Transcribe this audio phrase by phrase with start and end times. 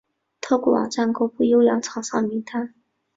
[0.41, 2.73] 透过网站公布优良厂商名单